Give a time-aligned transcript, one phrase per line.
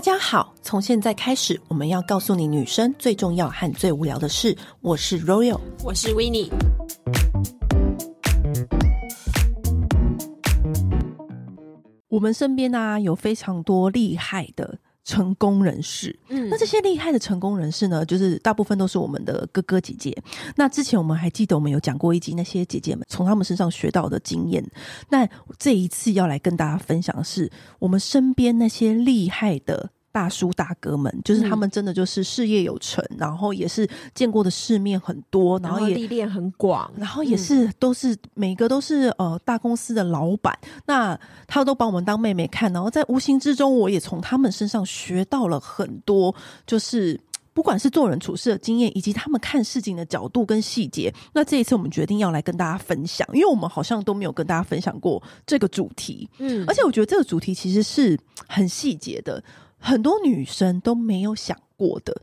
[0.00, 4.56] 大家好，从现在开始，我们要告诉你女生最重要和最无聊的事。
[4.80, 6.48] 我是 Royal，我是 Winnie。
[12.08, 16.18] 我们身边啊，有非常多厉害的成功人士。
[16.30, 20.16] 嗯，那这些厉害的成功人士呢，就是大部分都是我们的哥哥姐姐。
[20.56, 24.66] 那之前我们还记得，我们有讲过一集，那些姐姐们从他们身上学到的经验。
[25.10, 25.28] 那
[25.58, 29.90] 这一次要来跟大家分享的是，我们身边那些厉害的。
[30.12, 46.34] 大叔大哥们，就是他们真的就是事业有成，嗯、然后也是见过的世面很多，然后也历练很广，然后也是、嗯、都是每个都是呃大公司的老板，那他都把我们当妹妹看，然后在无形之中，我也从他们身上学到了很多，
[46.66, 47.18] 就是
[47.52, 51.14] 不管是做人处事的经验，以及他们看事情的角度跟细节。
[51.32, 59.40] 那这一次我们决定要来跟大家分享，因为我们好像都没有跟大家分享过这个主题，嗯，而且我觉得这个主题其实是很细节的。
[59.80, 62.22] 很多女生都没有想过的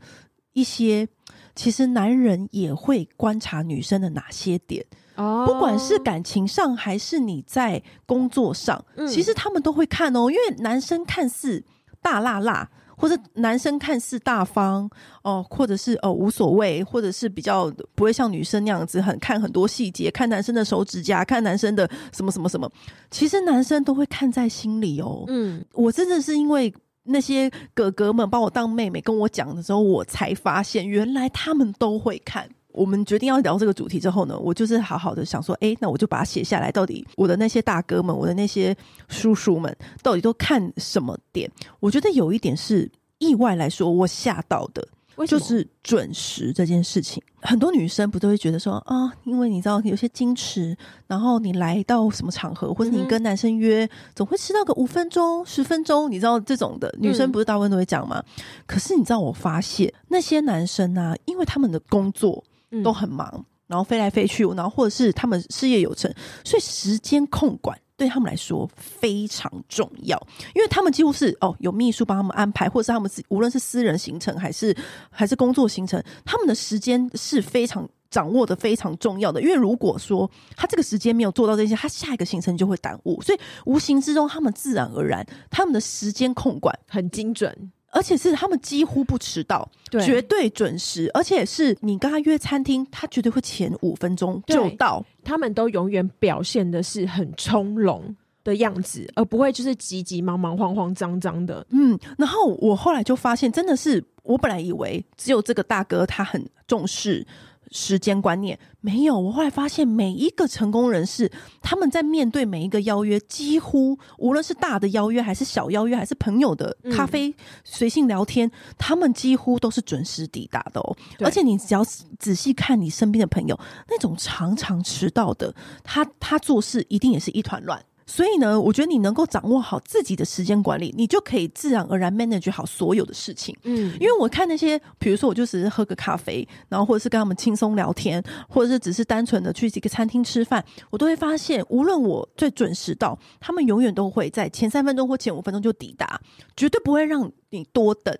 [0.52, 1.06] 一些，
[1.54, 4.84] 其实男人也会观察女生的哪些点
[5.16, 10.30] 哦，不管是感情上还是你在工作上，嗯，其实他们都会看哦。
[10.30, 11.62] 因为男生看似
[12.00, 14.88] 大辣辣，或者男生看似大方
[15.22, 22.70] 哦，或者是哦无所谓，或者是比较不会像女生那样子很看很多细节，看男生的手指甲，看男生的什么什么什么，
[23.10, 25.24] 其实男生都会看在心里哦。
[25.26, 26.72] 嗯，我真的是因为。
[27.08, 32.48] 那些哥哥们把我当妹妹跟我讲的时候，我才发现原来他们都会看。
[32.72, 36.70] 我们决定要聊这个主题之后呢，我就是好好的想说，哎，那我就把它写下来。
[36.70, 38.76] 到底我的那些大哥们，我的那些
[39.08, 41.50] 叔叔们，到底都看什么点？
[41.80, 44.86] 我觉得有一点是意外来说，我吓到的。
[45.26, 58.22] 就是准时这件事情，很多女生不都会觉得说啊，因为你知道有些矜持，然后你来到什么场合，或者你跟男生约，嗯、总会迟到个五分钟、十分钟，你知道这种的女生不是大部分都会讲吗？
[58.38, 62.44] 嗯、可是你知道，我发现那些男生啊，因为他们的工作
[62.84, 66.12] 都很忙，嗯、然后飞来飞去，然后或者是他们事业有成，
[66.44, 67.78] 所以时间控管。
[67.98, 70.16] 对他们来说非常重要，
[70.54, 74.74] 因为他们几乎是哦有秘书帮他们安排，或者是他们无论是私人行程还是
[75.10, 79.42] 还是工作行程，他们的时间是非常掌握的非常重要的。
[79.42, 87.72] 因为如果说他这个时间没有做到这些，他下一个行程就会耽误，所以无形之中他们自然而然他们的时间控管很精准。
[87.90, 91.10] 而且是他们几乎不迟到，对绝对准时。
[91.14, 95.04] 而且是你跟他约餐厅，他绝对会前五分钟就到。
[95.24, 101.66] 他们都永远表现的是很从容的样子，而不会就是急急忙忙、慌慌张张的。
[101.70, 107.26] 嗯，然后我后来就发现，真的是我本来以为只有这个大哥他很重视。
[107.70, 111.30] 时间观念没有，我后来发现每一个成功人士，
[111.60, 117.34] 他们在面对每一个邀约，几乎无论是大的邀约还是小邀约，还是朋友的咖啡
[117.64, 120.96] 随性聊天，嗯、他们几乎都是准时抵达的哦。
[121.20, 121.84] 而且你只要
[122.18, 123.58] 仔细看你身边的朋友，
[123.88, 127.84] 那种常常迟到的，他他做事一定也是一团乱。
[128.10, 133.54] 所以呢，我觉得你能够掌握好自己的时间管理，你就可以自然而然 manage 好所有的事情。
[133.64, 146.18] 嗯，因为我看那些，比如说我就只是喝个咖啡，然后或者是跟他们轻松聊天，或者是只是单纯的去几个餐厅吃饭，我都会发现，无论我最准时到，他们永远都会在前三分钟或前五分钟就抵达，
[146.56, 148.16] 绝对不会让你多等。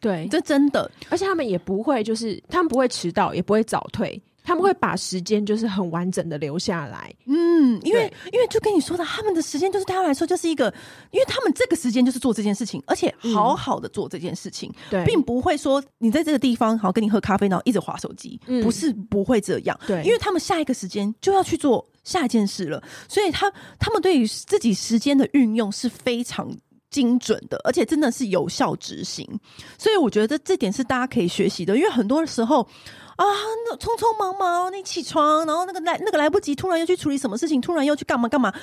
[0.00, 4.20] 对，这真的，而且他们也不会，就是他们不会迟到，也不会早退。
[4.48, 10.72] 他们会把时间就是很完整的留下来，嗯，因为因为就跟你说的，他们的时间就是对他们来说就是一个，
[11.10, 26.50] 因为他们这个时间就是做这件事情，而且好好的做这件事情，对、嗯，并不会说你在这个地方好跟你喝咖啡，然后一直划手机，嗯、不是不会这样，对，因为他们下一个时间就要去做下一件事了，所以他他们对于自己时间的运用是非常
[26.90, 29.26] 精准的，而且真的是有效执行，
[29.78, 32.66] 所以我觉得这这点是大家可以学习的，因为很多时候。
[33.18, 33.24] 啊，
[33.68, 38.54] 那匆匆忙忙，你起床，然后那个来那个来不及，突然又去处理什么事情，突然又去干嘛干嘛。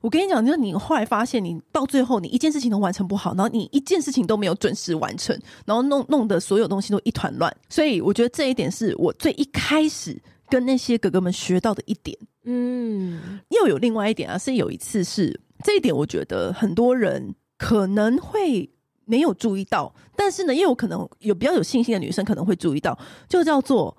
[0.00, 5.36] 我跟你讲，就是你后来发现，你到最后你一件事情都完成不好，然后你一件事情都没有准时完成，
[5.66, 7.52] 然后弄弄得所有东西都一团乱。
[7.68, 10.16] 所以我觉得这一点是我最一开始
[10.48, 12.16] 跟那些哥哥们学到的一点。
[12.44, 18.70] 嗯，又有另外一点啊，是有一次是这一点，我觉得很多人可能会。
[19.06, 23.94] 没有注意到，但是呢，也有可能有比较有信心的女生可能会注意到，就叫做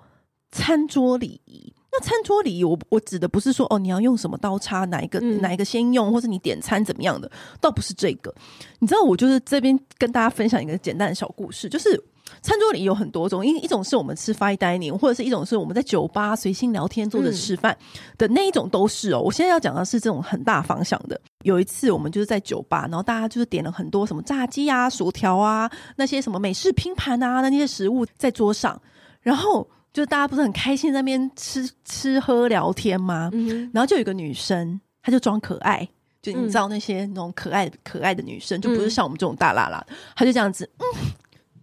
[0.50, 1.72] 餐桌礼仪。
[1.92, 7.30] 那餐桌礼仪，我我指的不是说哦，你要用什么刀叉，哪一个、嗯、哪一个先用，或者你点餐怎么样的，
[7.60, 8.34] 倒不是这个。
[8.80, 12.02] 你知道，我就是这边跟大家分享一个简单的小故事，就是
[12.46, 17.76] 餐桌里有很多种，一一种是我们吃 fine dining，或者是一种是我们在酒吧随性聊天坐着吃饭
[18.16, 19.20] 的那一种都是哦。
[19.20, 21.20] 我现在要讲的是这种很大方向的。
[21.42, 28.80] 有一次我们就是在酒吧，然后大家就是点了很多什么炸鸡啊、薯条啊，那些什么美式拼盘啊，那些食物在桌上，
[29.20, 33.28] 然后就大家不是很开心在那边吃吃喝聊天吗？
[33.32, 35.88] 嗯，然后就有一个女生，她就装可爱。
[36.22, 39.84] 就你知道那些那种可爱可爱的女生，就不是像我们这种大辣辣，
[40.14, 40.84] 她就这样子，嗯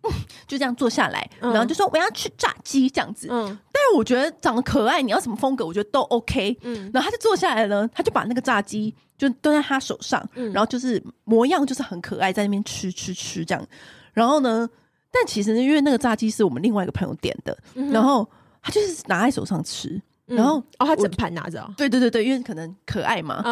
[0.03, 0.11] 嗯，
[0.47, 3.27] 就这样坐下来，然后就说我要吃炸鸡这样子。
[3.29, 6.57] 嗯，但是我觉得长得可爱，你要什么风格，我觉得都 OK。
[6.61, 13.65] 嗯，然后他就坐下来了，他就把那个炸鸡就端在他手上，然后就是模样就是很可爱，在那边吃吃吃这样。
[14.13, 14.69] 然后呢，
[15.11, 17.57] 但其实因为那个炸鸡是我们另外一个朋友点的，
[17.91, 18.29] 然后
[18.61, 20.01] 他就是拿在手上吃。
[20.25, 23.41] 然后哦，他整盘拿着，对对对对，因为可能可爱嘛。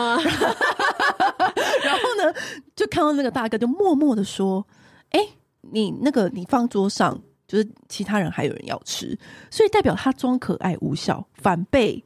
[1.83, 2.33] 然后呢，
[2.77, 4.65] 就看到那个大哥就默默的说
[5.11, 5.19] ：“哎，
[5.61, 9.17] 你那个你放桌上，就是其他人还有人要吃，
[9.49, 12.03] 所以代表他装可爱无效，反被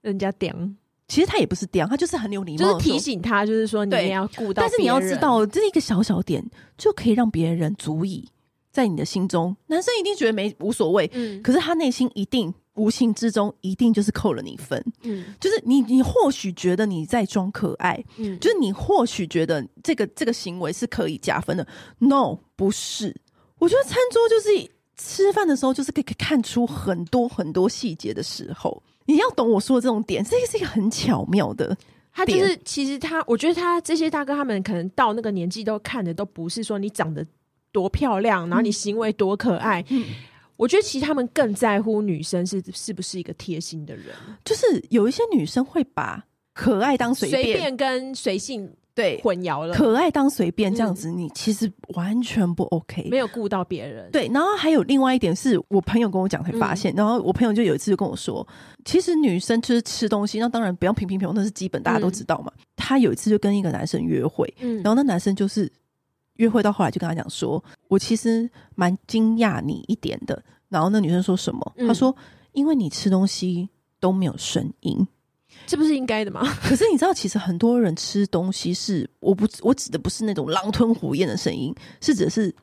[0.00, 0.54] 人家刁。
[1.08, 4.62] 其实他也不是刁，他就是很有礼貌，就是提醒他，就是说你也要顾到。
[4.62, 6.44] 但是你要知道，这一个小小点
[6.76, 8.28] 就可以让别人足以
[8.70, 21.66] 在你的心中，男生一定觉得没无所谓，嗯，可是他内心一定。”无形之中一定就是扣了你分，嗯，就是你你或许觉得你在装可爱，嗯，就是你或许觉得这个这个行为是可以加分的
[21.98, 23.14] ，no 不是，
[23.58, 31.76] 我觉得餐桌就是吃饭的时候就是可以看出很多很多细节的时候，你要懂我说的这种点，这个是一个很巧妙的，
[32.12, 37.26] 他就是其实他，我觉得他这些大哥他们可能到那个年纪都看的都不是说你长得
[37.72, 40.04] 多漂亮，然后你行为多可爱，嗯。
[40.58, 44.06] 嗯我觉得其实他们更在乎女生是是不是一个贴心的人，
[44.44, 54.10] 就是有一些女生会把可爱当随便，随便跟随性对混淆了，可爱当随便这样子，你其实完全不 OK，没有顾到别人。
[54.10, 58.44] 对，然后还有另外一点是我朋友跟我讲才发现，然后我朋友就有一次就跟我说，
[58.84, 62.52] 其实女生就是吃东西，那当然不要平平平，那是基本大家都知道嘛。
[62.74, 64.52] 他有一次就跟一个男生约会，
[64.82, 65.70] 然后那男生就是。
[66.38, 70.42] 约会到后来就跟他讲说，我其实蛮惊讶你一点的。
[70.68, 71.60] 然后那女生说什么？
[71.78, 72.14] 她、嗯、说，
[72.52, 73.68] 因为你吃东西
[74.00, 75.06] 都没有声音，
[75.66, 76.42] 这不是应该的吗？
[76.62, 82.54] 可是你知道，其实很多人吃东西是，我不，我指的不是那种狼吞虎咽的声音，是指的是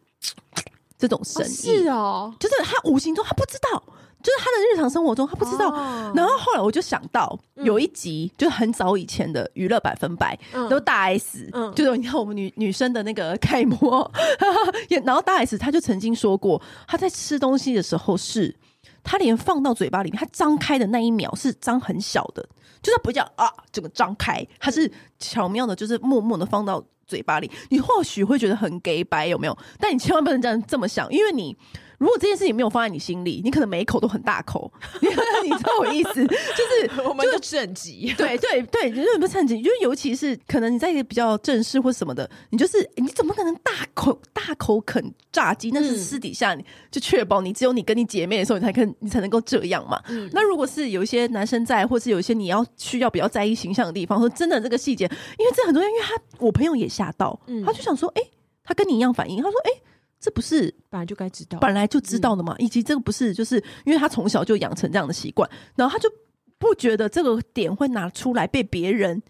[0.98, 1.50] 这种声音。
[1.50, 3.84] 哦是哦，就是他无形中他不知道。
[4.26, 5.70] 就是他的日常生活中，他不知道。
[5.70, 14.12] 哦、然后后来我就想到有一集，就是很早以前的娱乐百分百，嗯、都大 S，、嗯、就是你看我们女女生的那个楷模。
[15.06, 18.56] 然后大 S 他就曾经说过，他在吃东西的时候是，是
[19.04, 22.44] 他连放到嘴巴里面，他张开的那一秒是张很小的，
[22.82, 27.52] 就是不叫啊，整个张开，他是巧妙的，就是默默的放到嘴巴里。
[27.70, 29.56] 你或许会觉得很给白，有没有？
[29.80, 31.56] 但你千万不能这样这么想，因为你。
[31.98, 34.72] 如果这件事情没有放在你心里，你可能每一口都很大口，
[35.02, 36.26] 你知道我意思？
[36.26, 45.72] 就是 我们就吃很急，对对对，就是不趁急，就尤其是可能你在一个比较正式或什么的，你就是你怎么可能大口大口啃炸鸡？
[45.72, 50.02] 那是私底下你就确保你只有你跟你姐妹的时候，你才可你才能够这样嘛。
[50.10, 55.06] 嗯、那如果是有一些男生在，或是有一些你要需要比较在意形象的地方，说真的这个细节，
[55.38, 58.32] 因为这很多人，因为他我朋友也吓到，嗯、他就想说，哎、欸，
[58.64, 59.82] 他跟你一样反应，他说，哎、欸。
[60.26, 62.56] 这不是本来就该知道，本来就知道的嘛。
[62.58, 66.12] 以及这个不是，就是因为他从小就养成这样的习惯，然后他就
[66.58, 69.22] 不觉得这个点会拿出来被别人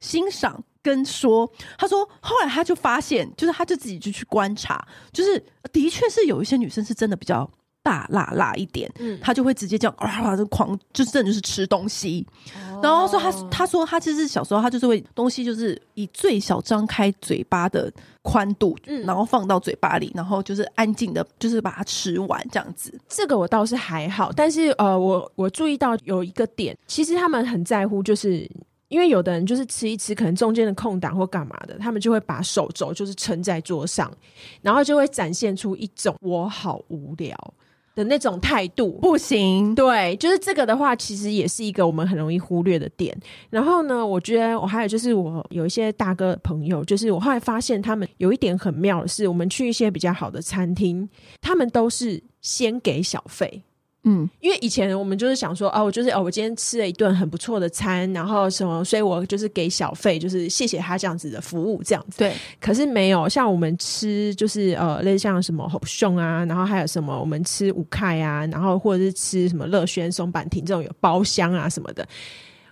[0.00, 1.50] 欣赏跟说。
[1.78, 5.42] 他说后来他就发现，就是他就自己就去观察，就是
[5.72, 7.50] 的确是有一些女生是真的比较。
[7.82, 12.24] 大辣辣一点，嗯，他就会直接这样啊，就狂，就是真的就是吃东西。
[12.54, 22.96] 哦、然后说他，他说他其实小时候他就是会东西，就是以最小张开嘴巴的宽度，嗯，然后放到嘴巴里，然后就是安静的，就是把它吃完这样子。
[23.08, 28.48] 这个我倒是还好，但是呃，我我注意到有一个点，其实他们很在乎，就是
[28.88, 34.12] 因为有的人就是吃一吃，可能中间的空档或干嘛的，他们就会把手肘就是撑在桌上，
[34.60, 37.36] 然后就会展现出一种我好无聊。
[37.94, 43.16] 的那种态度不行，对，就是这个的话，其实也是一个我们很容易忽略的点。
[43.50, 51.08] 然后呢，我觉得我还有就是，我有一些大哥朋友，就是我后来发现他们有一点很妙的是，我们去一些比较好的餐厅，
[51.40, 53.62] 他们都是先给小费。
[54.04, 62.18] 嗯，因为以前我们就是想说，哦，我就是哦，我今天吃了一顿很不错的餐，然后什么，所以我就是给小费，就是谢谢他这样子的服务，这样子。
[62.18, 62.34] 对。
[62.60, 72.04] 可是没有像我们吃，就是呃，类似像什么 Hop 熊啊，然后还有什么我们吃五块啊，然后或者是吃什么乐轩松板亭这种有包厢啊什么的，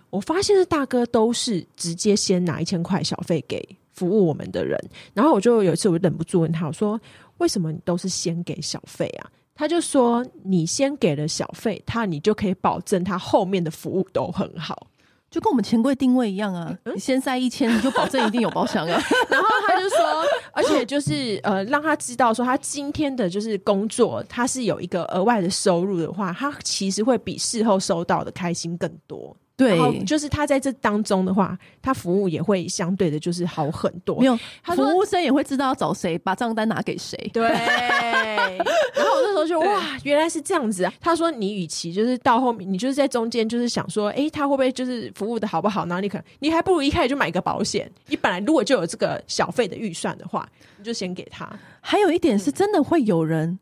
[0.09, 3.65] 我发现的大哥都是直接先拿一千块小费给。
[3.93, 4.79] 服务我们的人。
[5.13, 6.99] 然后我就有一次我就忍不住问他，我说
[7.37, 9.29] ：“为什么你都是先给小费啊？”
[9.61, 14.87] 他就说：“你先给了小费，他你就可以保证他后面的服务都很好。”
[15.29, 18.99] 就跟我们钱柜定位一样啊，嗯、你先塞一千，你就保证一定有包厢啊。
[19.29, 29.37] 然后他就说，而且就是呃，让他知道说他今天的就是工作，他是有一个额外的收入的话，他其实会比事后收到的开心更多。
[29.61, 34.19] 对，就是他在这当中的话，他服务也会相对的，就是好很多。
[34.19, 37.15] 没有，他服务生也会知道要找谁，把账单拿给谁。
[37.31, 37.47] 对。
[37.51, 40.93] 然后我那时候就哇，原来是这样子啊！
[40.99, 45.85] 他说，你与其就是到后面，你就是在中间，就是想说，哎，他会不会就是服务的好不好？
[45.85, 47.89] 然后你可能你还不如一开始就买个保险。
[48.07, 51.47] 你本来如果就有这个小费的预算的话，你就先给他。
[51.79, 53.59] 还有一点是真的会有人，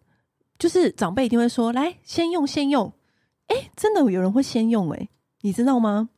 [0.58, 2.91] 就是长辈一定会说，来先用先用。
[3.48, 5.08] 哎，真的有人会先用哎。
[5.41, 6.10] 你知道吗？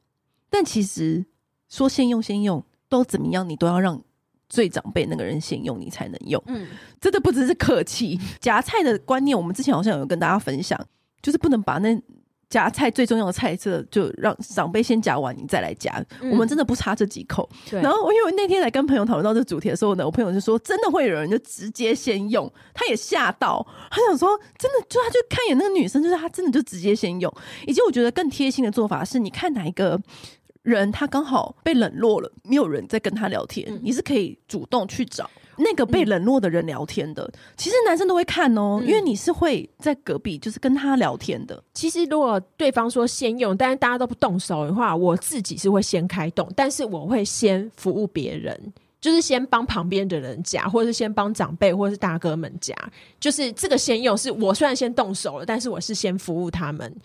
[0.49, 1.25] 但其实
[1.69, 4.01] 说先用先用都怎么样，你都要让
[4.49, 6.41] 最长辈那个人先用，你才能用。
[6.47, 6.67] 嗯，
[6.99, 8.19] 真的不只是客气。
[8.39, 10.79] 夹菜的观念，我们之前好像有跟大家分享，
[11.21, 12.01] 就是不能把那。
[12.51, 16.03] 夹菜最重要的菜色，就让长辈先夹完，你再来夹。
[16.20, 17.50] 嗯、我们真的不差这几口。
[17.72, 27.34] 然后，因为那天来跟朋友讨论到这个主题的时候呢，我朋友就说，真的会有人就直接先用，他也吓到，他想说，真的就他就看一眼那个女生，就是他真的就直接先用。
[27.65, 29.98] 以及我觉得更贴心的做法是，你看哪一个
[30.63, 35.29] 人他刚好被冷落了，没有人在跟他聊天，嗯、你是可以主动去找。
[35.58, 41.62] 那个被冷落的人聊天的，嗯、其实男生都会看哦，嗯、因为你是会在隔壁，就是跟他聊天的。
[41.74, 52.75] 其实如果对方说先用，但是大家都不动手的话，我自己是会先开动，但是我会先服务别人，就是先帮旁边的人夹，或者是先帮长辈或者是大哥们夹，
[53.20, 56.96] 就是这个先用，是我虽然先动手了，但是我是先服务他们。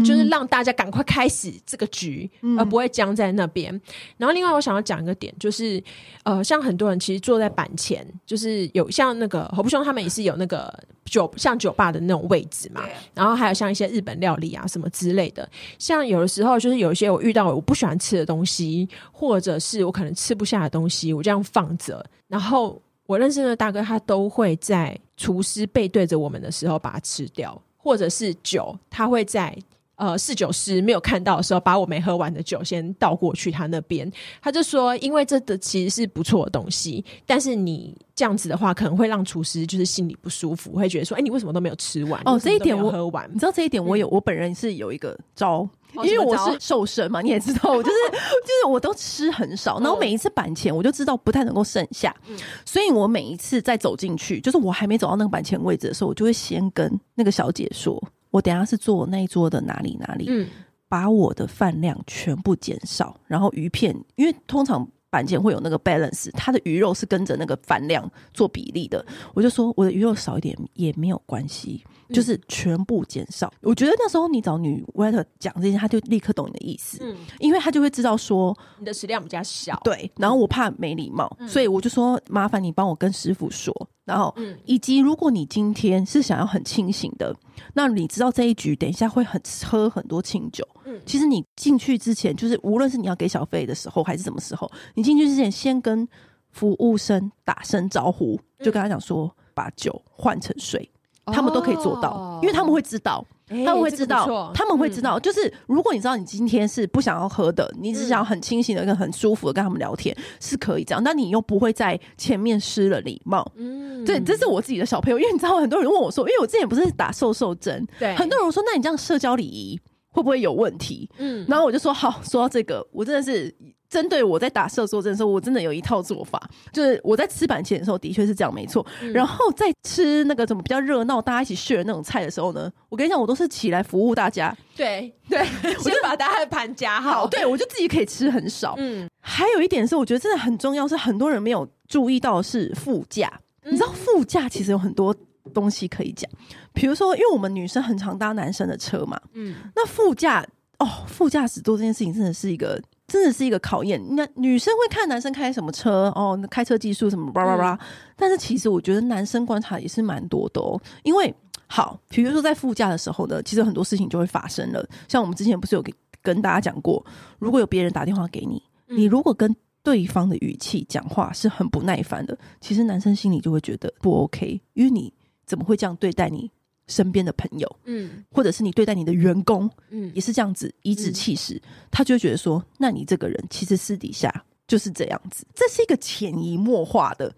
[0.00, 3.70] 就是让大家赶快开始这个局，嗯、而不会僵在那边。
[4.16, 5.82] 然后，另外我想要讲一个点，就是
[6.22, 10.72] 呃，像很多人其实坐在板前，就是有像那个侯不兄他们也是有那个
[11.04, 12.82] 酒像酒吧的那种位置嘛。
[13.12, 15.46] 然后还有像一些日本料理啊什么之类的。
[15.78, 22.02] 像有的时候，就是有一些我遇到我不喜欢吃的东西，或者是我可能吃不下的东西，我这样放着。
[22.28, 29.54] 然后我认识的大哥，他都会在厨师背对着我们的时候把它吃掉，或者是酒，他会在。
[30.02, 34.10] 呃，侍酒师没有看到的时候，把我没喝完的酒先倒过去他那边。
[34.40, 42.20] 他就说，因为这的其实是不错的东西，但是你这样子的话，可能会让厨师就是心里不舒服，会觉得说，哎、欸，你为什么都没有吃完？
[42.24, 45.68] 哦，这一点我喝完，你知道这一点我有，嗯、我本人是有一个招，
[46.02, 58.02] 因为我是瘦身嘛，你也知道，我就是 就是我都吃很少，然后每一次板前我就知道不太能够剩下，嗯、所以我每一次再走进去，就是我还没走到那个板前位置的时候，我就会先跟那个小姐说。
[58.32, 60.48] 我等下是坐我那一桌的哪里哪里，嗯，
[60.88, 69.06] 把我的饭量全部减少，然后鱼片，因为通常板前会有那个 balance，它的鱼肉是跟着那个饭量做比例的。
[69.34, 71.84] 我就说我的鱼肉少一点也没有关系。
[72.12, 83.74] 就是全部减少，我觉得那时候你找女 waiter 讲这些，他就立刻懂你的意思，嗯，因为他就会知道说你的食量比较小，对，然后我怕没礼貌，嗯，所以我就说麻烦你帮我跟师傅说，
[84.04, 87.34] 然后，嗯，以及如果你今天是想要很清醒的，
[87.74, 96.06] 那你知道这一局等一下会很喝很多清酒，嗯，其实你进去之前，就是无论是你要给小费的时候还是什么时候，你进去之前先跟
[96.50, 100.88] 服务生打声招呼，就跟他讲说把酒换成水。
[101.26, 105.18] 他们都可以做到，哦、因为他们会知道，欸、他们会知道，这个、他们会知道。
[105.18, 111.02] 嗯、就是如果你知道你今天是不想要喝的，你只想很清醒的跟很舒服的跟他们聊天，嗯、是可以这样。
[111.02, 113.50] 但你又不会在前面失了礼貌。
[113.56, 119.78] 嗯，对，这是我自己的小朋友，因为你知道，很多人问我说，因为我之前不是打瘦瘦针，对，很多人说，那你这样社交礼仪
[120.12, 121.10] 会不会有问题？
[121.18, 123.52] 嗯，然后我就说，好，说到这个，我真的是。
[123.92, 126.42] 针对我在打射坐阵的时候，我真的有一套做法，
[126.72, 128.82] 就是我在吃板前的时候，的确是这样，没错。
[129.02, 134.56] 嗯、然后在吃那个怎么比较热闹，大家一起 share 那种菜的时候呢，我跟你讲，我都是起来服务大家。
[134.74, 137.26] 对对，对我就把大家的盘夹好。
[137.28, 138.76] 对，我就自己可以吃很少。
[138.78, 143.30] 嗯，还有一点是，我觉得真的很重要，是很多人没有注意到是副驾。
[143.64, 145.14] 嗯、你知道副驾其实有很多
[145.54, 146.30] 东西可以讲，
[146.72, 149.20] 比如说，因为我们女生很常搭男生的车嘛。
[149.32, 150.46] 嗯，那副驾
[150.78, 152.80] 哦，副驾驶座这件事情真的是一个。
[153.08, 154.00] 真的是一个考验。
[154.16, 157.78] 那女生会看男生开什么车哦，开车技术什么叭叭叭。
[158.16, 160.80] 但是其实我觉得男生观察也是蛮多的哦。
[161.02, 161.34] 因为
[161.66, 164.88] 好，比如说在副驾的时候呢，其实很多事情就会发生了。
[165.08, 167.04] 像我们之前不是有给跟大家讲过，
[167.38, 175.12] 如果有别人打电话给你，你如果跟对方的语气讲话是很不耐烦的，其实男生心里就会觉得不 OK，因为你
[175.52, 176.50] 怎么会这样对待你
[176.86, 184.32] 身边的朋友，嗯，或者是你对待你的员工，嗯，也是这样子颐指气使，嗯、他就会觉得说，那你这个人其实私底下
[184.66, 187.30] 就是这样子，这是一个潜移默化的，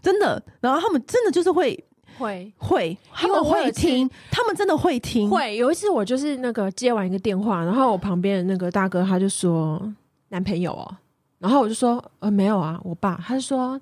[0.00, 0.42] 真的。
[0.62, 1.84] 然后他们真的就是会
[2.16, 2.50] 会。
[2.56, 5.28] 会，他们会听，他们真的会听。
[5.28, 5.54] 会。
[5.58, 9.92] 有一次我就是那个接完一个电话，然后我旁边的那个大哥他就说
[10.30, 10.96] 男朋友哦，
[11.38, 13.78] 然后我就说呃没有啊，我爸，他就说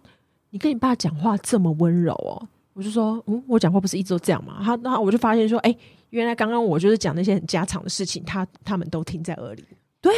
[0.50, 4.60] 你跟你爸讲话这么温柔哦，我就说嗯，我讲话不是一直都这样吗？
[4.62, 5.74] 他然后我就发现说，哎，
[6.10, 9.64] 原来刚刚我就是讲那些很家常的事情，他他们都听在耳里，
[10.00, 10.12] 对。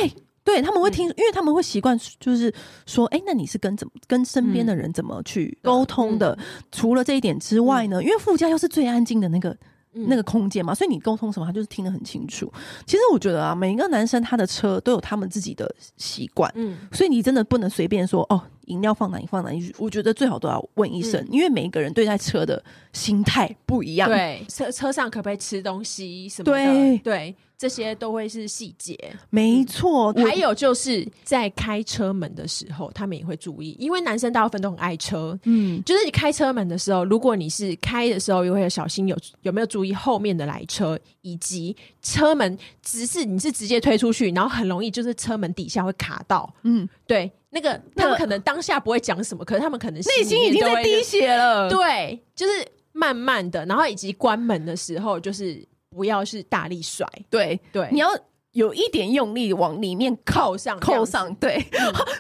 [0.45, 2.51] 对，他们会听，因为他们会习惯，就是
[2.87, 6.39] 说，哎，那你是跟怎么跟身边的人怎么去沟通的？
[6.73, 9.55] 除了这一点之外呢，因为副驾又是最安静的那个
[9.93, 12.51] 那个空间嘛，所以你沟通什么，他就是听得很清楚。
[12.87, 18.43] 其实我觉得啊，每一个男生他的车都有他们自己的习惯，嗯，所以你真的不能随便说哦。
[18.69, 24.09] 饮料放哪里放哪里，我觉得最好都要问医生，嗯、因为每一个人对待车的心态不一样。
[24.09, 26.53] 对，车车上可不可以吃东西什么的？
[26.53, 28.97] 对对，这些都会是细节。
[29.31, 35.39] 没错，嗯、还有就是在开车门的时候，他们也会注意，因为男生大部分都很爱车。
[35.45, 46.53] 嗯，就是你开车门的时候，如果你是开的时候，又会小心有有没有注意后面的来车，以及车门只是你是直接推出去，然后很容易就是车门底下会卡到。
[46.63, 47.31] 嗯，对。
[47.51, 51.69] 那个他们可能当下不会讲什么，可是他们可能内心已经在滴血了。
[51.71, 52.53] 对，就是
[52.93, 57.07] 慢慢的，然后以及关门的时候，就是不要是大力甩。
[57.31, 58.09] 对对，你要
[58.53, 61.35] 有一点用力往里面靠上，扣上。
[61.37, 61.55] 对，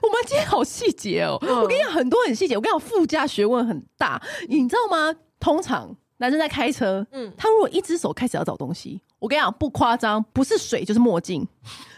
[0.02, 1.38] 我们今天好细节哦。
[1.40, 2.54] 我跟你讲，很多很细节。
[2.54, 5.14] 我跟你讲，附加学问很大，你知道吗？
[5.40, 11.46] 通常男生在开车，嗯，他如果一只手开始要找东西，我跟你讲不夸张，不是水就是墨镜。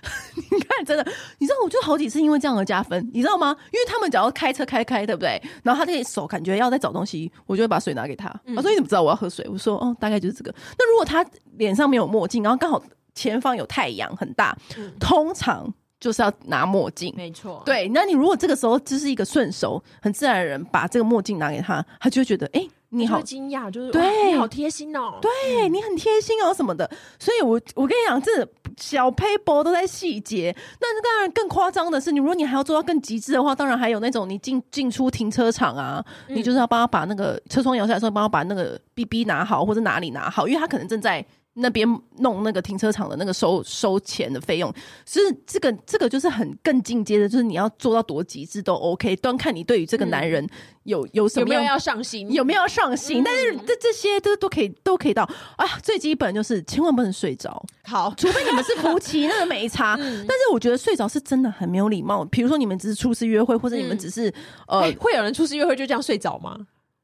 [0.50, 1.04] 你看，真的，
[1.38, 3.54] 你知道，我就好几次因为这样而加分，你知道吗？
[3.72, 5.40] 因为他们只要开车开开，对不对？
[5.62, 8.28] 然后他这个手感觉要在找东西，我就会把水拿给他。
[8.54, 11.24] 他、说：“你怎么知道我要喝水？”我说：“哦，大概就是这个。”那如果他
[11.56, 12.82] 脸上没有墨镜，然后刚好
[13.14, 17.12] 前方有太阳很大，嗯、通常就是要拿墨镜。
[17.16, 17.88] 没错，对。
[17.88, 30.54] 那你如果这个时候就是一个顺手、很自然的人，把这个墨镜拿给他，他就会觉得：“哎、欸。”你好惊讶，就是对，你好贴心哦，对你很贴心哦什么的，所以我我跟你讲，这小 paper 都在细节。
[30.80, 41.24] 那当然更夸张的是，你如果你还要做到更极致的话，当然还有那种你进进出停车场啊，嗯、你就是要帮他把那个车窗摇下来的时候，帮他把那个 BB 拿好，或者哪里拿好，因为他可能正在。
[41.60, 41.86] 那边
[42.18, 44.72] 弄那个停车场的那个收收钱的费用，
[45.06, 50.46] 是这个这个就是很更进阶的，就是你要做到多极致都 OK，端看你对于这个男人
[50.84, 55.22] 有、嗯、有什么有没有要上心，有没有要上心，嗯、但是这这些都都可以都可以到。
[55.56, 59.96] 啊，最基本就是千万不能睡着，好，除非你们是夫妻，那个没差。
[60.00, 64.28] 嗯、但是我觉得睡着是真的很没有礼貌，比如说你们只是初次约会，或者你们只是、
[64.66, 66.56] 嗯、呃、欸，会有人初次约会就这样睡着吗？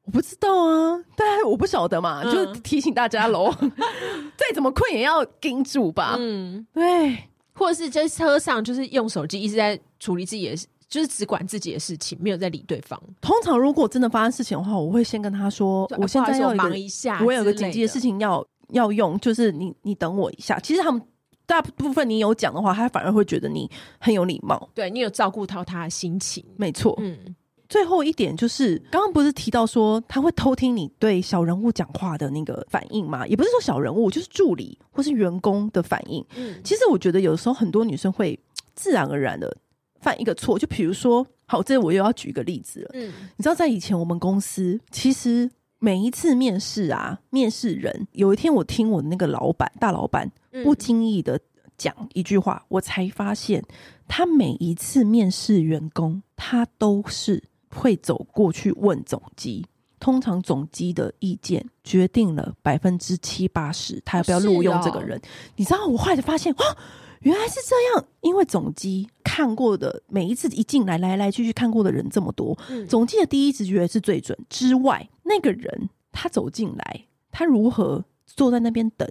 [0.07, 3.53] 我不知道啊，但我不晓得嘛，嗯、就提醒大家喽，
[4.39, 6.15] 再怎么困也要盯住吧。
[6.19, 10.57] 嗯，对，或者是在车上就是用手机一直在处理自己的，
[10.89, 13.01] 就是只管自己的事情，没有在理对方。
[13.21, 20.59] 通常如果真的发生事情的话，我会先跟他说，我现在要忙一下，我有个紧急的事情要要用，就是你你等我一下。
[20.61, 21.03] 其实他们
[21.47, 27.35] 大部分你有讲的话，他反而会觉得你很有礼貌，对你有照顾到他的心情，没错，嗯。
[27.69, 33.27] 最后一点就是，刚刚不是提到说他会偷听你对小人物讲话的那个反应吗？
[33.27, 36.25] 也不是说小人物，就是助理或是员工的反应。
[36.37, 38.39] 嗯，其实我觉得有时候很多女生会
[38.75, 39.57] 自然而然的
[40.01, 42.91] 犯一个错，就比如说，好，这我又要举一个例子了。
[42.95, 45.51] 嗯，你知道在以前我们公司，其实
[45.81, 50.31] 每一次面试啊，面试人，有一天我听我的那个老板大老板
[50.63, 51.41] 不经意的
[51.77, 53.65] 讲一句话，我才发现
[54.07, 57.43] 他每一次面试员工，他都是。
[57.77, 59.65] 会走过去问总机，
[60.01, 65.19] 通常总机的意见决定了百分之七八十，他要不要录用这个人？
[65.19, 65.23] 哦、
[65.57, 66.77] 你知道，我后来发现，哦，
[67.21, 68.05] 原来是这样。
[68.21, 74.37] 因为总机看过的每一次一进来来来去去看过的人这么多，嗯、总机的第一直觉是最准。
[74.49, 79.09] 之外，那个人他走进来，他如何坐在那边等？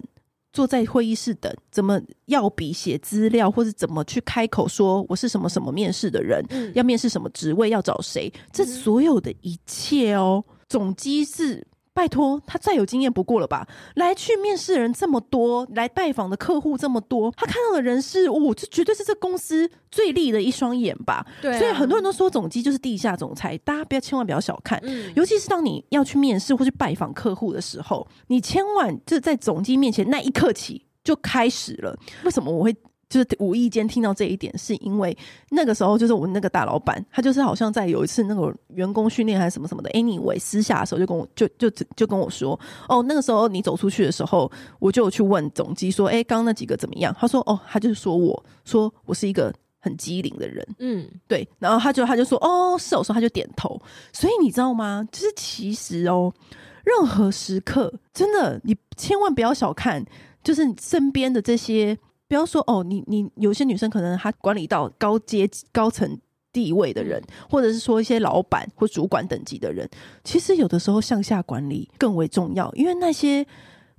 [0.56, 8.32] 坐在会议室等，怎么要笔写资料，或者怎么去开口说我是什么什么面试的人，嗯、要面试什么职位，要找谁？
[8.50, 11.62] 这所有的一切哦，总机是。
[11.96, 13.66] 拜托，他再有经验不过了吧？
[13.94, 21.24] 来去面试的人这么多，来拜访的客户这么多，他看到的人事物，这绝对是这公司最利的一双眼吧？
[21.40, 31.98] 对啊，所以很多人都说总机就是地下总裁，大家不要千万不要小看，嗯，尤其是当你要去面试或去拜访客户的时候，你千万就在总机面前那一刻起就开始了。
[32.24, 32.76] 为什么我会？
[33.08, 35.16] 就是无意间听到这一点，是因为
[35.50, 47.14] 那个时候就是我们那个大老板，他就是好像在有一次那个员工训练还是什么什么的，anyway，私下的时候就跟我就就就跟我说，哦，那个时候你走出去的时候，我就去问总机说，哎，刚刚那几个怎么样？
[47.18, 49.52] 他说，哦，他就是说我说我是一个。
[49.78, 51.48] 很机灵的人，嗯，对。
[51.60, 53.80] 然后他就他就说哦，是，我说他就点头。
[54.12, 55.06] 所以你知道吗？
[55.12, 56.32] 就是其实哦，
[56.82, 60.04] 任何时刻，真的你千万不要小看，
[60.42, 61.96] 就是你身边的这些，
[62.28, 66.18] 不要说哦，你你有些女生可能她管理到高阶高层
[66.52, 69.88] 地位的人，或者是说一些老板或主管等级的人，
[70.24, 73.46] 其实有的时候向下管理更为重要，因为那些。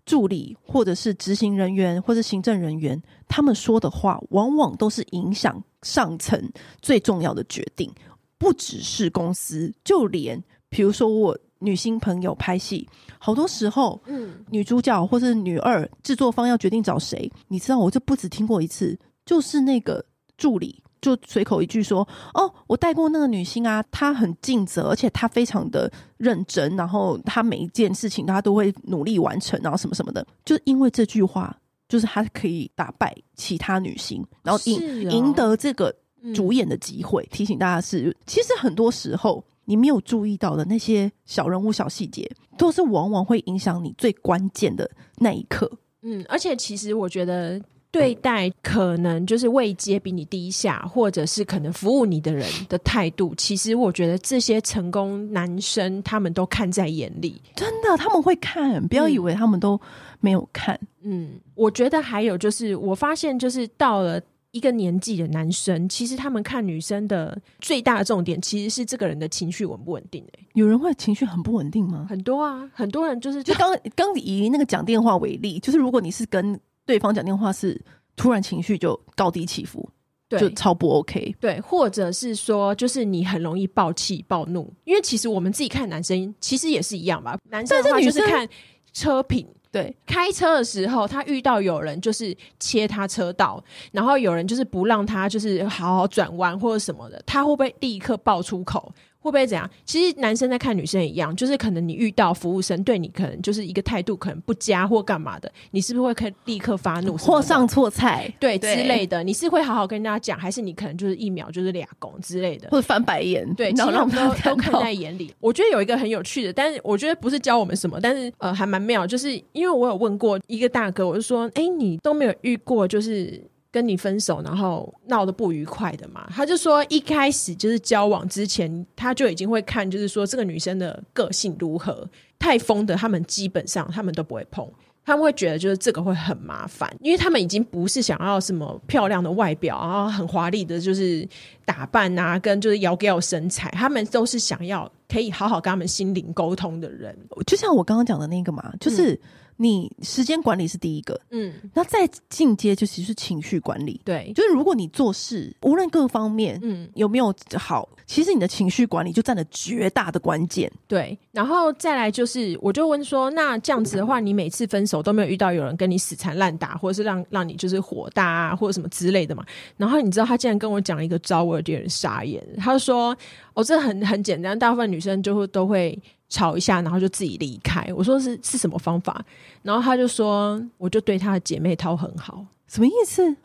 [0.07, 6.49] 助理或者是执行人员或者行政人员，他们说的话往往都是影响上层
[6.81, 7.91] 最重要的决定。
[8.37, 12.87] 不只是公司，就连比如说我女星朋友拍戏，
[13.19, 20.03] 好多时候，嗯，女主角或是女二制作方要决定找谁，你知道，我就不止听过一次，就是那个
[20.37, 20.83] 助理。
[20.99, 30.25] 就随口一句说：“哦，我带过那个女星啊，她很尽责，而且她非常的认真，然后她每一件事情她都会努力完成，然后什么什么的。
[30.43, 31.55] 就因为这句话，
[31.87, 35.95] 就是她可以打败其他女星，然后赢赢、哦、得这个
[36.33, 37.21] 主演的机会。
[37.21, 42.27] 嗯、提醒大家是，其实很多时候你没有注意到的那些小人物、小细节，
[42.57, 45.71] 都是往往会影响你最关键的那一刻。
[46.01, 59.79] 嗯，而且其实我觉得。”对待可能就是位阶比你低下，或者是可能服务你的人的态度，其实我觉得这些成功男生他们都看在眼里，真的他们会看，不要以为他们都
[60.19, 60.79] 没有看。
[61.01, 64.21] 嗯，我觉得还有就是，我发现就是到了
[64.57, 70.25] 一个年纪的男生，其实他们看女生的最大的重点，其实是这个人的情绪稳不稳定。
[70.33, 72.07] 哎，有人会情绪很不稳定吗？
[72.09, 76.59] 很多啊，很多人就是就刚刚以那个讲电话为例，就是如果你是跟。
[76.87, 77.77] 对方讲电话是
[78.15, 79.89] 突然情绪就高低起伏，
[80.29, 81.35] 对，就超不 OK。
[81.37, 87.37] 对，或者是说，就是你很容易暴气暴怒，因为其实我们自己看男生，其实也是一样吧。
[87.49, 88.47] 男生的话就是看
[88.93, 98.93] 车品，对，开车的时候他遇到有人就是切他车道，然后有人就是不让他就是好好转弯或者什么的，他会不会立刻爆出口？
[99.19, 99.69] 会不会怎样？
[99.85, 109.23] 其实男生在看女生一样，就是可能你遇到服务生对你可能就是一个态度可能不佳或干嘛的，你是不是会可以立刻发怒或上错菜对，对之类的？
[109.23, 113.51] 你是会好好跟人家讲，还是你可能就是一秒就是俩拱之类的，或者翻白眼？
[113.55, 115.33] 对，其实我们都都看在眼里。
[115.39, 123.43] 我觉得有一个很有趣的，但是我觉得不是教我们什么，但是呃还蛮妙，就是因为我有问过一个大哥，我就说，哎，你都没有遇过就是。
[123.77, 126.27] 跟你分手，然后闹得不愉快的嘛？
[126.31, 132.09] 他就说一开始就是交往之前，他就已经会看，就是说这个女生的个性如何。
[132.39, 134.67] 太疯的，他们基本上他们都不会碰，
[135.05, 141.27] 他们会觉得就是这个会很麻烦，因为他们已经不是想要什么漂亮的外表，然后很华丽的，就是
[141.63, 147.15] 打扮啊，跟就是窈窕身材，他们都是想要可以好好跟他们心灵沟通的人。
[147.45, 149.13] 就像我刚刚讲的那个嘛，就是。
[149.13, 149.19] 嗯
[149.57, 161.17] 你时间管理是第一个，嗯，那再进阶就其实是情绪管理，对，就是如果你做事无论各方面，嗯，有没有好，其实你的情绪管理就占了绝大的关键，对。
[161.31, 169.43] 然后再来就是，我就问说，那这样子的话，你每次分手都没有遇到有人跟你死缠烂打，或者是让让你就是火大啊，或者什么之类的嘛？
[169.75, 172.43] 然后你知道他竟然跟我讲了一个招，我有点傻眼。
[172.57, 173.17] 他说，
[173.53, 175.99] 哦，这很很简单，大部分女生就会都会。
[176.29, 177.91] 吵一下，然后就自己离开。
[177.95, 179.23] 我说是是什么方法？
[179.63, 182.45] 然后他就说，我就对他的姐妹淘很好。
[182.67, 183.35] 什么意思？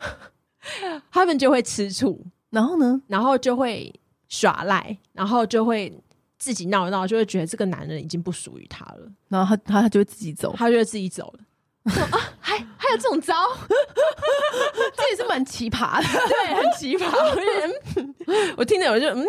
[1.11, 3.01] 他们就会吃醋，然后呢？
[3.07, 3.93] 然后就会
[4.29, 5.93] 耍赖，然后就会
[6.37, 9.11] 自己闹一闹，就会觉得这个男人已经不属于他了。
[9.29, 11.93] 然后他他他就会自己走，他就会自己走 了。
[11.93, 13.33] 啊，还还有这种招？
[14.95, 18.53] 这也是蛮奇葩的，对，很奇葩。
[18.55, 19.25] 我听着我就嗯，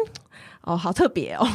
[0.62, 1.47] 哦，好特别哦。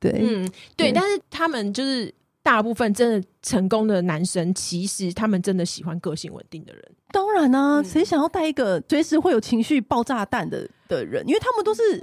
[0.00, 0.44] 对，嗯，
[0.76, 6.82] 对，对，但是他们就是大部分真的成功的男生，其实他们真的喜欢个性稳定的人。
[7.10, 11.26] 当然啊，谁、嗯、想要带一个随时会有情绪爆炸弹的的人？
[11.26, 12.00] 因为他们都是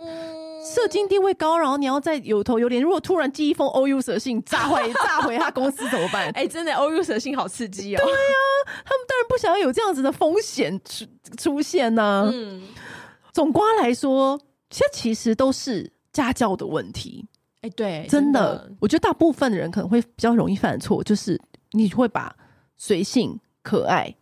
[0.66, 2.82] 社经地位高，然后你要再有头有脸。
[2.82, 6.24] 如果突然寄一封 OU 写信炸毁炸毁他公司怎么办？
[6.34, 8.02] 哎、欸，真的 OU 写信好刺激哦！
[8.04, 8.38] 对啊，
[8.84, 11.06] 他们当然不想要有这样子的风险出
[11.38, 12.30] 出现呢、啊。
[12.34, 12.64] 嗯，
[13.32, 17.28] 总瓜来说，这其实都是家教的问题。
[17.66, 21.40] 哎，对，真的，真的，我觉得大部分的人可能会比较容易犯错，就是
[21.72, 22.36] 你会把
[22.78, 24.16] 随性可爱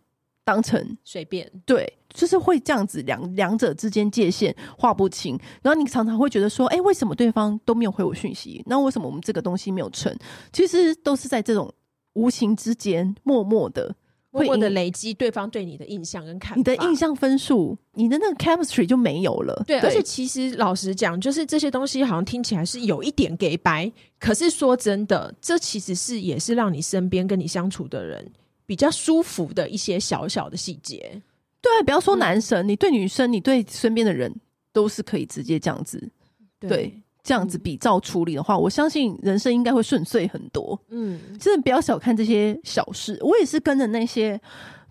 [0.44, 8.62] 当成随便，对，就是会这样子两两者之间界限划不清，然后你常常会觉得说，哎，为什么对方都没有回我讯息？
[8.64, 10.16] 那为什么我们这个东西没有成？
[10.50, 11.70] 其实都是在这种
[12.14, 13.94] 无形之间默默的。
[14.34, 19.62] 默默的累积对方对你的印象跟看法，你的印象分数，你的那个 chemistry 就没有了。
[19.64, 28.28] 对，对，而且其实老实讲，就是这些东西好像听起来是有一点给白，可是说真的，这其实是也是让你身边跟你相处的人
[28.66, 31.22] 比较舒服的一些小小的细节。
[31.62, 34.34] 对，不要说男生，嗯，你对女生，你对身边的人
[34.72, 36.10] 都是可以直接这样子，
[36.58, 40.78] 对，对，这样子比照处理的话，嗯、我相信人生应该会顺遂很多。
[40.90, 43.18] 嗯，真的不要小看这些小事。
[43.22, 44.40] 我也是跟着那些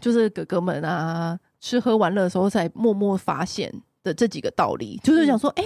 [0.02, 3.72] 就是哥哥们啊，吃喝玩乐的时候才默默发现
[4.04, 5.64] 的这几个道理，就是想说，哎、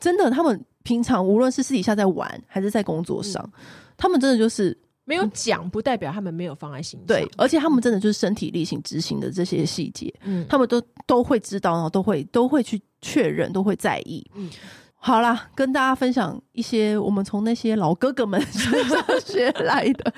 [0.00, 3.60] 真的，他们平常无论是私底下在玩还是在工作上，嗯、
[3.96, 4.76] 他们真的就是。
[5.08, 7.06] 没有讲，不代表他们没有放在心上。
[7.06, 14.28] 对，而且他们真的就是身体力行执行的这些细节，嗯，他们都都会知道，然后都会都会去确认，都会在意。
[14.34, 14.50] 嗯，
[14.98, 20.12] 好啦，跟大家分享一些我们从那些老哥哥们身 上学来的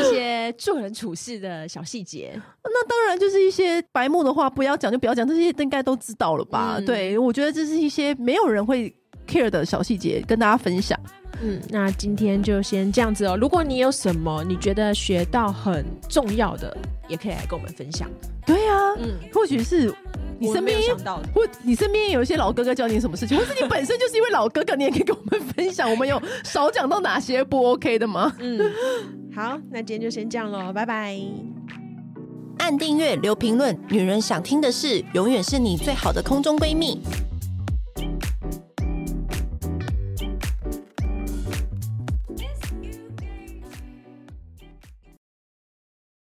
[0.00, 2.38] 一些做人处事的小细节。
[2.62, 6.74] 那当然就是一些白目的话，不要讲就不要讲，这些应该都知道了吧？
[6.76, 8.94] 嗯、对，我觉得这是一些没有人会
[9.26, 10.98] care 的小细节，跟大家分享。
[11.42, 13.36] 嗯，那今天就先这样子哦。
[13.40, 16.76] 如果你有什么你觉得学到很重要的，
[17.08, 18.10] 也可以来跟我们分享。
[18.46, 19.92] 对啊，嗯，或许是
[20.38, 25.90] 你身边想到的，或你身边有一些老哥哥教你什么事情，或是你本身就是一位老哥哥，你也可以跟我们分享。
[25.90, 28.32] 我们有少讲到哪些不 OK 的吗？
[28.38, 28.60] 嗯，
[29.34, 31.18] 好，那今天就先这样喽，拜拜。
[32.58, 37.00] 按订阅，留评论，女人想听的事，永远是你最好的空中闺蜜。